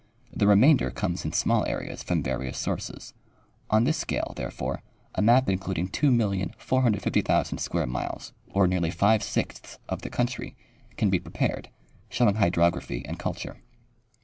[0.33, 3.13] The remainder comes in small areas from various sources.
[3.69, 4.81] On this scale, therefore,
[5.13, 10.55] a map including 2,450,000 square miles, or nearly five sixths of the country,
[10.97, 11.69] can be prepared,
[12.09, 13.61] showing hy drography and culture.